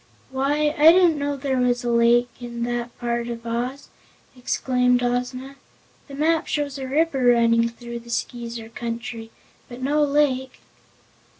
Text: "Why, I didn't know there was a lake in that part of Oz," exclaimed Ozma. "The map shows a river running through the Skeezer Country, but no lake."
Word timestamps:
"Why, 0.31 0.73
I 0.79 0.91
didn't 0.91 1.19
know 1.19 1.35
there 1.37 1.59
was 1.59 1.83
a 1.83 1.91
lake 1.91 2.31
in 2.39 2.63
that 2.63 2.97
part 2.97 3.27
of 3.27 3.45
Oz," 3.45 3.89
exclaimed 4.35 5.03
Ozma. 5.03 5.57
"The 6.07 6.15
map 6.15 6.47
shows 6.47 6.79
a 6.79 6.87
river 6.87 7.23
running 7.25 7.69
through 7.69 7.99
the 7.99 8.09
Skeezer 8.09 8.69
Country, 8.69 9.29
but 9.69 9.79
no 9.79 10.03
lake." 10.03 10.59